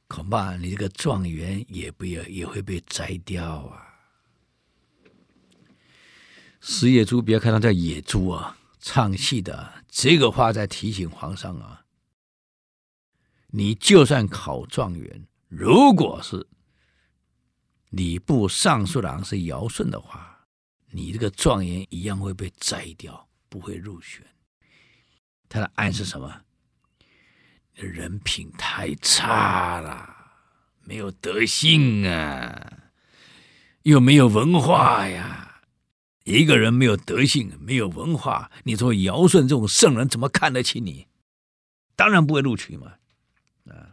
[0.08, 3.84] 恐怕你这个状元也不要也会被摘掉啊！
[6.62, 11.84] 石野猪，不要看他叫野猪啊，唱戏的这个话在提醒皇上啊，
[13.48, 16.48] 你就算考状元，如果是
[17.90, 20.33] 礼部尚书郎是尧舜的话，
[20.96, 24.24] 你这个状元一样会被摘掉，不会入选。
[25.50, 26.42] 他的暗示什么？
[27.74, 30.16] 人品太差了，
[30.84, 32.92] 没有德性啊，
[33.82, 35.62] 又没有文化呀。
[36.26, 41.08] 一个人没有德性，没有文化，你说尧舜这种圣人怎么看得起你？
[41.96, 42.94] 当然不会录取嘛。
[43.66, 43.90] 啊，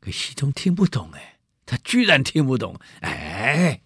[0.00, 3.80] 可僖宗听不懂哎，他居然听不懂哎。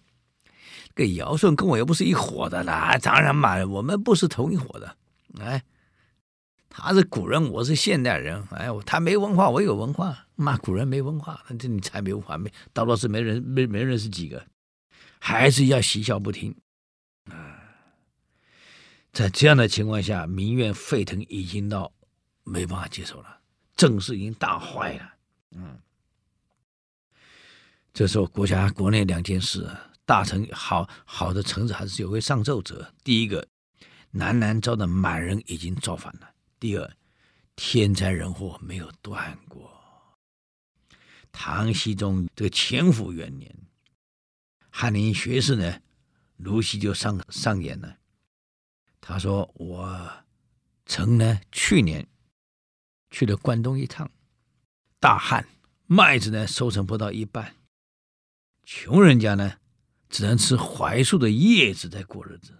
[0.95, 4.95] 这尧舜跟我又不是一伙的啦，当然嘛，我们不是同一伙的。
[5.39, 5.61] 哎，
[6.69, 8.41] 他是古人，我是现代人。
[8.51, 10.25] 哎，他没文化，我有文化。
[10.35, 14.45] 骂古人没文化，那这你才没文化，没到老师没人没没认识几个，
[15.19, 16.55] 还是要嬉笑不听。
[17.29, 17.59] 啊，
[19.11, 21.91] 在这样的情况下，民怨沸腾，已经到
[22.43, 23.37] 没办法接受了，
[23.75, 25.13] 政事已经大坏了。
[25.51, 25.79] 嗯，
[27.93, 29.69] 这时候国家国内两件事，
[30.05, 32.93] 大臣好好的臣子还是有位上奏者。
[33.03, 33.47] 第一个，
[34.11, 36.27] 南南朝的满人已经造反了；
[36.59, 36.95] 第二，
[37.55, 39.71] 天灾人祸没有断过。
[41.31, 43.53] 唐僖宗这个乾符元年，
[44.69, 45.81] 翰林学士呢？
[46.37, 47.97] 卢锡就上上言了，
[48.99, 50.11] 他说：“我
[50.85, 52.05] 曾呢去年
[53.09, 54.11] 去了关东一趟，
[54.99, 55.47] 大旱，
[55.87, 57.55] 麦子呢收成不到一半，
[58.65, 59.59] 穷人家呢
[60.15, 62.53] 只能吃槐树的叶子在过日子，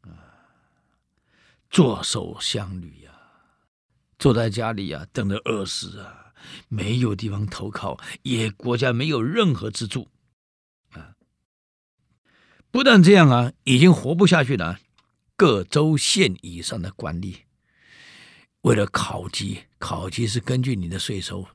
[0.00, 0.10] 啊，
[1.70, 3.12] 坐收乡旅呀，
[4.18, 6.34] 坐在家里呀等着饿死啊，
[6.66, 10.08] 没有地方投靠，也国家没有任何资助。”
[10.90, 11.14] 啊
[12.72, 14.80] 不但这样啊，已经活不下去了。
[15.36, 17.42] 各州县以上的官吏，
[18.62, 21.46] 为了考绩，考绩是根据你的税收，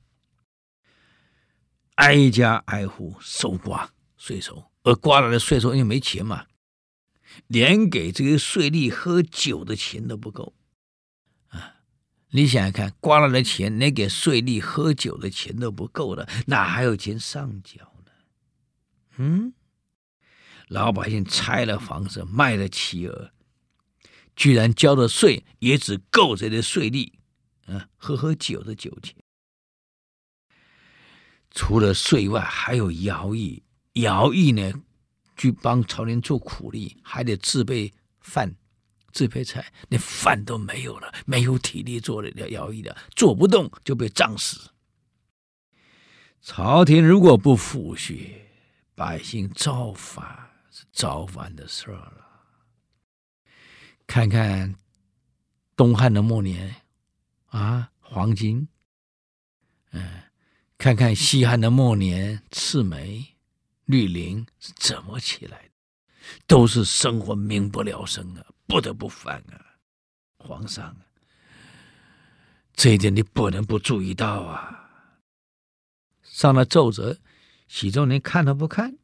[1.95, 6.45] 挨家挨户搜刮税收，而刮来的税收因为没钱嘛，
[7.47, 10.53] 连给这个税吏喝酒的钱都不够
[11.47, 11.81] 啊！
[12.29, 18.11] 你想想看，刮来的钱连给税吏喝酒的钱都不够了，哪还有钱上缴呢？
[19.17, 19.53] 嗯？
[20.67, 23.31] 老百姓拆了房子，卖了妻儿，
[24.35, 27.11] 居然交的税也只够这些税吏，
[27.65, 29.15] 啊，喝喝酒的酒钱。
[31.49, 33.63] 除了税外，还有徭役。
[33.95, 34.71] 徭役呢，
[35.35, 38.55] 去帮朝廷做苦力，还得自备饭、
[39.11, 44.69] 自备菜，连饭都没有了，没有体力做了徭役的，做不动就被杖死。
[46.41, 48.29] 朝廷如果不抚恤，
[48.93, 50.45] 百姓造反。
[50.77, 52.27] 是早晚的事儿了。
[54.05, 54.75] 看看
[55.73, 56.75] 东汉的末年
[57.45, 58.67] 啊，黄金，
[59.91, 60.23] 嗯，
[60.77, 63.34] 看看西汉的末年，赤眉、
[63.85, 65.69] 绿林是怎么起来的？
[66.47, 69.61] 都是生活民不聊生啊，不得不反啊。
[70.37, 70.95] 皇上，
[72.73, 74.89] 这一点你不能不注意到啊。
[76.23, 77.17] 上了奏折，
[77.69, 78.97] 僖宗您看都不看？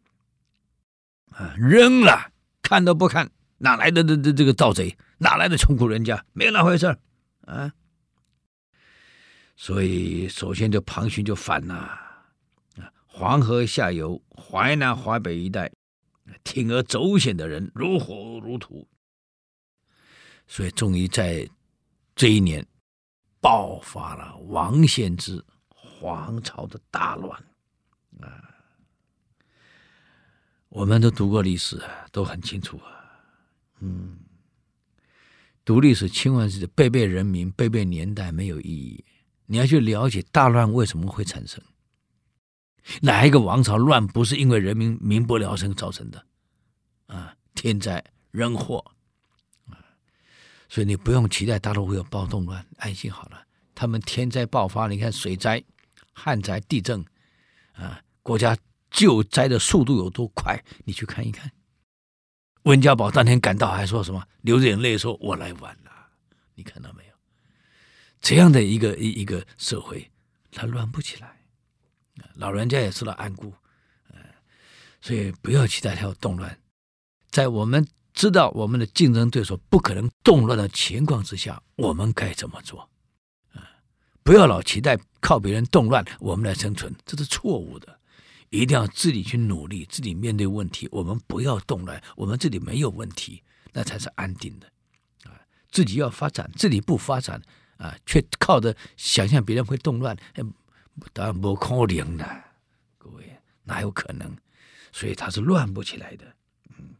[1.31, 4.97] 啊，扔了，看都不看，哪来的这这这个盗贼？
[5.19, 6.25] 哪来的穷苦人家？
[6.33, 6.97] 没有那回事
[7.41, 7.73] 啊！
[9.55, 12.00] 所以，首先就庞勋就反了，
[13.21, 15.71] 黄河下游、淮南、淮北一带，
[16.43, 18.87] 铤而走险的人如火如荼，
[20.47, 21.47] 所以终于在
[22.15, 22.65] 这一年
[23.39, 27.31] 爆发了王献之黄巢的大乱
[28.21, 28.41] 啊。
[30.69, 31.79] 我们都读过历史，
[32.11, 33.21] 都很清楚啊。
[33.81, 34.17] 嗯，
[35.63, 39.05] 读历史千万是背背人名、背背年代没有意义。
[39.45, 41.63] 你要去了解大乱为什么会产生，
[43.01, 46.25] 哪一个王朝乱不是因为人民民不聊生造成的？
[47.07, 48.83] 啊，天灾人祸
[49.67, 49.77] 啊，
[50.69, 53.45] 所以你不用期待大陆会有暴动乱，安心好了。
[53.75, 55.63] 他们天灾爆发，你看水灾、
[56.13, 57.03] 旱灾、地震
[57.73, 58.57] 啊，国家。
[58.93, 60.61] 救灾的速度有多快？
[60.83, 61.49] 你去看一看。
[62.63, 64.27] 温家宝当天赶到，还说什么？
[64.41, 66.09] 流着眼泪说：“我来晚了。”
[66.55, 67.13] 你看到没有？
[68.19, 70.11] 这样的一个一一个社会，
[70.51, 71.40] 他乱不起来。
[72.35, 73.53] 老人家也知道安固，
[75.01, 76.57] 所以不要期待他要动乱。
[77.29, 82.89] 在我们知道我们的竞争对手不可能动乱的情况之下，我们该怎么做？
[84.23, 87.99] 不要老期待靠别人动乱，我们来生存，这是错误的。
[88.49, 90.87] 一定要自己去努力，自己面对问题。
[90.91, 93.41] 我们不要动乱，我们这里没有问题，
[93.71, 94.67] 那才是安定的。
[95.23, 95.39] 啊，
[95.71, 97.41] 自己要发展，自己不发展
[97.77, 100.15] 啊，却靠着想象别人会动乱，
[101.13, 102.43] 当然不可能的，
[102.97, 103.25] 各位
[103.63, 104.35] 哪有可能？
[104.91, 106.25] 所以它是乱不起来的。
[106.77, 106.95] 嗯，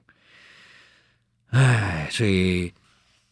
[1.48, 2.74] 哎，所以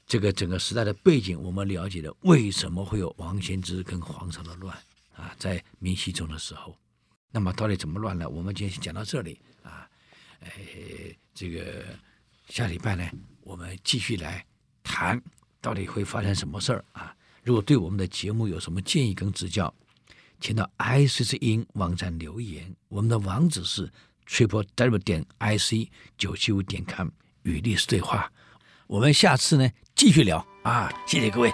[0.06, 4.78] 这个整个时代的背景，我们了解了为什么会有王仙芝跟黄巢的乱
[5.16, 6.78] 啊，在明熹宗的时候。
[7.32, 8.28] 那么到底怎么乱呢？
[8.28, 9.90] 我们今天讲到这里啊。
[10.42, 10.52] 哎，
[11.34, 11.86] 这个
[12.48, 13.10] 下礼拜呢，
[13.42, 14.46] 我们继续来
[14.84, 15.22] 谈
[15.62, 17.16] 到底会发生什么事儿啊？
[17.44, 19.74] 如果对我们的节目有什么建议跟指教，
[20.40, 22.74] 请到 IC 之音网站留言。
[22.88, 23.92] 我们的网址是
[24.28, 27.10] triple w 点 ic 九七五点 com
[27.44, 28.32] 与历史对话。
[28.88, 30.92] 我们下次呢继续聊啊！
[31.06, 31.54] 谢谢各位。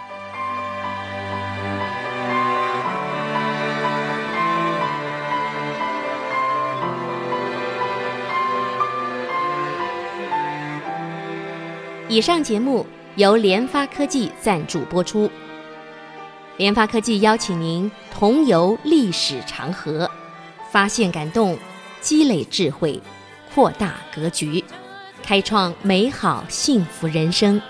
[12.07, 15.29] 以上节目由联发科技赞助播出。
[16.57, 20.09] 联发科技邀请您同游历史长河，
[20.71, 21.57] 发现感动，
[21.99, 22.97] 积累智慧，
[23.53, 24.63] 扩大格局，
[25.21, 27.61] 开创美好幸福人生。